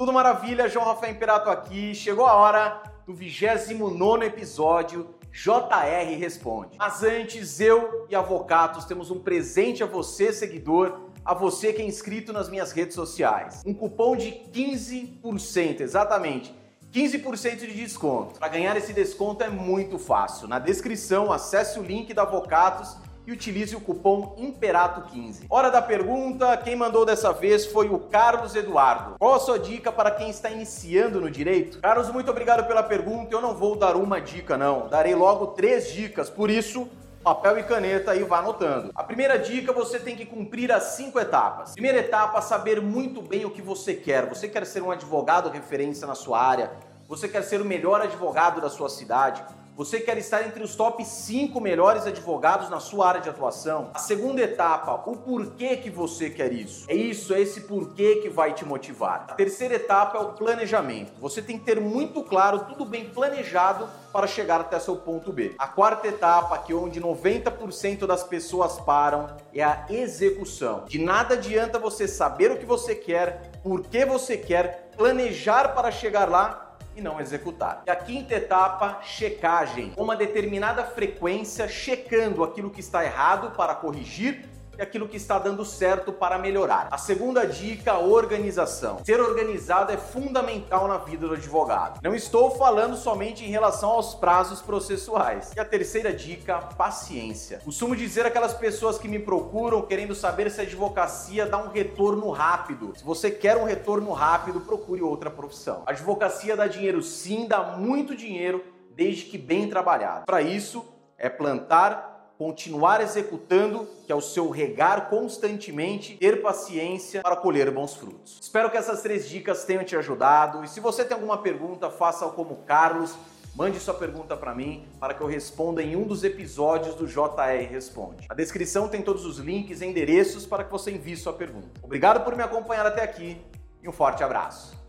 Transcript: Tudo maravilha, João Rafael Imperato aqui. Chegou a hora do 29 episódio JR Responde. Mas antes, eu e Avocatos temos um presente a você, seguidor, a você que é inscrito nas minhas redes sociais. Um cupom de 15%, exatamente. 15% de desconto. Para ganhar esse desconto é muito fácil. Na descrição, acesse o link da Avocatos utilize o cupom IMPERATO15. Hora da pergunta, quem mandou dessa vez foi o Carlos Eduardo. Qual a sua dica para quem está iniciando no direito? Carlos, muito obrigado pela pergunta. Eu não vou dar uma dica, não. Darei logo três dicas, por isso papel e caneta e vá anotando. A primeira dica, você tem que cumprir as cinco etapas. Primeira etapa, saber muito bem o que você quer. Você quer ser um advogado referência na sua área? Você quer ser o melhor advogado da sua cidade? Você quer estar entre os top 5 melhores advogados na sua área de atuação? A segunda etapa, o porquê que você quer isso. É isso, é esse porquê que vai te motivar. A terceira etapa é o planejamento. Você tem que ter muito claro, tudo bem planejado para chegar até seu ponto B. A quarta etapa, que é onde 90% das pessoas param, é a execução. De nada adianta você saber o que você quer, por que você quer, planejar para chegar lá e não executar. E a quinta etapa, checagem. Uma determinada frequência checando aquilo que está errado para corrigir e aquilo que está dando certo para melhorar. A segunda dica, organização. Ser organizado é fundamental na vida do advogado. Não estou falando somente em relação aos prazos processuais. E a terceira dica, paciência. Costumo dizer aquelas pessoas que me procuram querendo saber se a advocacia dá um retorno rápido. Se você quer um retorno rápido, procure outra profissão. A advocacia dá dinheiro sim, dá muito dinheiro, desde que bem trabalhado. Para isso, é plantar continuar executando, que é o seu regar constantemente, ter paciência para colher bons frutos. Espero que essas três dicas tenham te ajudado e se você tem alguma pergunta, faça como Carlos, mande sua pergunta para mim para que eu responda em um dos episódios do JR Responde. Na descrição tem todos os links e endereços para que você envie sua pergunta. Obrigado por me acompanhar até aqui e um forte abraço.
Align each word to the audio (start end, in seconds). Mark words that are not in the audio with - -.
Tudo 0.00 0.14
maravilha, 0.14 0.66
João 0.66 0.86
Rafael 0.86 1.12
Imperato 1.12 1.50
aqui. 1.50 1.94
Chegou 1.94 2.24
a 2.24 2.32
hora 2.32 2.82
do 3.06 3.12
29 3.12 4.24
episódio 4.24 5.14
JR 5.30 6.18
Responde. 6.18 6.78
Mas 6.78 7.02
antes, 7.02 7.60
eu 7.60 8.06
e 8.08 8.14
Avocatos 8.14 8.86
temos 8.86 9.10
um 9.10 9.20
presente 9.20 9.82
a 9.82 9.86
você, 9.86 10.32
seguidor, 10.32 11.10
a 11.22 11.34
você 11.34 11.74
que 11.74 11.82
é 11.82 11.84
inscrito 11.84 12.32
nas 12.32 12.48
minhas 12.48 12.72
redes 12.72 12.94
sociais. 12.94 13.62
Um 13.66 13.74
cupom 13.74 14.16
de 14.16 14.30
15%, 14.50 15.82
exatamente. 15.82 16.54
15% 16.90 17.58
de 17.58 17.74
desconto. 17.74 18.40
Para 18.40 18.48
ganhar 18.48 18.74
esse 18.78 18.94
desconto 18.94 19.44
é 19.44 19.50
muito 19.50 19.98
fácil. 19.98 20.48
Na 20.48 20.58
descrição, 20.58 21.30
acesse 21.30 21.78
o 21.78 21.82
link 21.82 22.14
da 22.14 22.22
Avocatos 22.22 22.96
utilize 23.32 23.74
o 23.76 23.80
cupom 23.80 24.36
IMPERATO15. 24.38 25.46
Hora 25.48 25.70
da 25.70 25.80
pergunta, 25.80 26.56
quem 26.56 26.76
mandou 26.76 27.04
dessa 27.04 27.32
vez 27.32 27.66
foi 27.66 27.88
o 27.88 27.98
Carlos 27.98 28.54
Eduardo. 28.54 29.16
Qual 29.18 29.34
a 29.34 29.40
sua 29.40 29.58
dica 29.58 29.92
para 29.92 30.10
quem 30.10 30.30
está 30.30 30.50
iniciando 30.50 31.20
no 31.20 31.30
direito? 31.30 31.80
Carlos, 31.80 32.10
muito 32.10 32.30
obrigado 32.30 32.66
pela 32.66 32.82
pergunta. 32.82 33.34
Eu 33.34 33.40
não 33.40 33.54
vou 33.54 33.76
dar 33.76 33.96
uma 33.96 34.20
dica, 34.20 34.56
não. 34.56 34.88
Darei 34.88 35.14
logo 35.14 35.48
três 35.48 35.92
dicas, 35.92 36.28
por 36.28 36.50
isso 36.50 36.88
papel 37.22 37.58
e 37.58 37.62
caneta 37.62 38.16
e 38.16 38.22
vá 38.22 38.38
anotando. 38.38 38.90
A 38.94 39.04
primeira 39.04 39.38
dica, 39.38 39.72
você 39.72 39.98
tem 39.98 40.16
que 40.16 40.24
cumprir 40.24 40.72
as 40.72 40.94
cinco 40.94 41.18
etapas. 41.20 41.72
Primeira 41.72 41.98
etapa, 41.98 42.40
saber 42.40 42.80
muito 42.80 43.20
bem 43.20 43.44
o 43.44 43.50
que 43.50 43.60
você 43.60 43.94
quer. 43.94 44.26
Você 44.26 44.48
quer 44.48 44.64
ser 44.64 44.82
um 44.82 44.90
advogado 44.90 45.50
referência 45.50 46.06
na 46.06 46.14
sua 46.14 46.40
área? 46.40 46.72
Você 47.08 47.28
quer 47.28 47.42
ser 47.42 47.60
o 47.60 47.64
melhor 47.64 48.00
advogado 48.00 48.60
da 48.60 48.70
sua 48.70 48.88
cidade? 48.88 49.44
Você 49.80 49.98
quer 49.98 50.18
estar 50.18 50.46
entre 50.46 50.62
os 50.62 50.76
top 50.76 51.02
5 51.02 51.58
melhores 51.58 52.06
advogados 52.06 52.68
na 52.68 52.78
sua 52.78 53.08
área 53.08 53.20
de 53.22 53.30
atuação? 53.30 53.90
A 53.94 53.98
segunda 53.98 54.42
etapa, 54.42 55.02
o 55.06 55.16
porquê 55.16 55.74
que 55.74 55.88
você 55.88 56.28
quer 56.28 56.52
isso. 56.52 56.84
É 56.86 56.94
isso, 56.94 57.32
é 57.32 57.40
esse 57.40 57.62
porquê 57.62 58.16
que 58.16 58.28
vai 58.28 58.52
te 58.52 58.62
motivar. 58.62 59.24
A 59.30 59.32
terceira 59.32 59.76
etapa 59.76 60.18
é 60.18 60.20
o 60.20 60.34
planejamento. 60.34 61.12
Você 61.18 61.40
tem 61.40 61.58
que 61.58 61.64
ter 61.64 61.80
muito 61.80 62.22
claro, 62.22 62.66
tudo 62.66 62.84
bem 62.84 63.06
planejado 63.06 63.88
para 64.12 64.26
chegar 64.26 64.60
até 64.60 64.78
seu 64.78 64.96
ponto 64.96 65.32
B. 65.32 65.54
A 65.58 65.66
quarta 65.66 66.08
etapa, 66.08 66.58
que 66.58 66.74
é 66.74 66.76
onde 66.76 67.00
90% 67.00 68.06
das 68.06 68.22
pessoas 68.22 68.78
param, 68.80 69.34
é 69.54 69.62
a 69.62 69.86
execução. 69.88 70.84
De 70.88 70.98
nada 70.98 71.32
adianta 71.36 71.78
você 71.78 72.06
saber 72.06 72.50
o 72.50 72.58
que 72.58 72.66
você 72.66 72.94
quer, 72.94 73.50
por 73.62 73.80
que 73.80 74.04
você 74.04 74.36
quer, 74.36 74.90
planejar 74.94 75.68
para 75.68 75.90
chegar 75.90 76.28
lá 76.28 76.69
e 77.00 77.02
não 77.02 77.18
executar. 77.18 77.82
E 77.86 77.90
a 77.90 77.96
quinta 77.96 78.34
etapa, 78.34 79.00
checagem. 79.02 79.92
Uma 79.96 80.14
determinada 80.14 80.84
frequência 80.84 81.66
checando 81.66 82.44
aquilo 82.44 82.70
que 82.70 82.80
está 82.80 83.04
errado 83.04 83.56
para 83.56 83.74
corrigir 83.74 84.48
e 84.80 84.82
aquilo 84.82 85.06
que 85.06 85.18
está 85.18 85.38
dando 85.38 85.62
certo 85.62 86.10
para 86.10 86.38
melhorar. 86.38 86.88
A 86.90 86.96
segunda 86.96 87.46
dica, 87.46 87.98
organização. 87.98 89.04
Ser 89.04 89.20
organizado 89.20 89.92
é 89.92 89.98
fundamental 89.98 90.88
na 90.88 90.96
vida 90.96 91.28
do 91.28 91.34
advogado. 91.34 92.00
Não 92.02 92.14
estou 92.14 92.50
falando 92.52 92.96
somente 92.96 93.44
em 93.44 93.48
relação 93.48 93.90
aos 93.90 94.14
prazos 94.14 94.62
processuais. 94.62 95.52
E 95.54 95.60
a 95.60 95.66
terceira 95.66 96.14
dica, 96.14 96.56
paciência. 96.78 97.60
Costumo 97.62 97.94
dizer 97.94 98.24
aquelas 98.24 98.54
pessoas 98.54 98.96
que 98.96 99.06
me 99.06 99.18
procuram 99.18 99.82
querendo 99.82 100.14
saber 100.14 100.50
se 100.50 100.60
a 100.60 100.64
advocacia 100.64 101.44
dá 101.44 101.58
um 101.58 101.68
retorno 101.68 102.30
rápido. 102.30 102.94
Se 102.96 103.04
você 103.04 103.30
quer 103.30 103.58
um 103.58 103.64
retorno 103.64 104.10
rápido, 104.12 104.62
procure 104.62 105.02
outra 105.02 105.30
profissão. 105.30 105.82
A 105.84 105.90
advocacia 105.90 106.56
dá 106.56 106.66
dinheiro 106.66 107.02
sim, 107.02 107.46
dá 107.46 107.76
muito 107.76 108.16
dinheiro, 108.16 108.64
desde 108.96 109.24
que 109.24 109.36
bem 109.36 109.68
trabalhado. 109.68 110.24
Para 110.24 110.40
isso, 110.40 110.82
é 111.18 111.28
plantar 111.28 112.09
continuar 112.40 113.02
executando, 113.02 113.86
que 114.06 114.10
é 114.10 114.14
o 114.14 114.20
seu 114.22 114.48
regar 114.48 115.10
constantemente, 115.10 116.16
ter 116.16 116.40
paciência 116.40 117.20
para 117.20 117.36
colher 117.36 117.70
bons 117.70 117.94
frutos. 117.94 118.38
Espero 118.40 118.70
que 118.70 118.78
essas 118.78 119.02
três 119.02 119.28
dicas 119.28 119.64
tenham 119.64 119.84
te 119.84 119.94
ajudado 119.94 120.64
e 120.64 120.68
se 120.68 120.80
você 120.80 121.04
tem 121.04 121.14
alguma 121.14 121.36
pergunta, 121.36 121.90
faça 121.90 122.26
como 122.30 122.56
Carlos, 122.64 123.14
mande 123.54 123.78
sua 123.78 123.92
pergunta 123.92 124.38
para 124.38 124.54
mim 124.54 124.86
para 124.98 125.12
que 125.12 125.20
eu 125.20 125.26
responda 125.26 125.82
em 125.82 125.94
um 125.94 126.04
dos 126.04 126.24
episódios 126.24 126.94
do 126.94 127.06
JR 127.06 127.70
Responde. 127.70 128.26
Na 128.26 128.34
descrição 128.34 128.88
tem 128.88 129.02
todos 129.02 129.26
os 129.26 129.36
links 129.36 129.82
e 129.82 129.84
endereços 129.84 130.46
para 130.46 130.64
que 130.64 130.72
você 130.72 130.90
envie 130.90 131.18
sua 131.18 131.34
pergunta. 131.34 131.78
Obrigado 131.82 132.24
por 132.24 132.34
me 132.34 132.42
acompanhar 132.42 132.86
até 132.86 133.02
aqui 133.02 133.36
e 133.82 133.86
um 133.86 133.92
forte 133.92 134.24
abraço. 134.24 134.79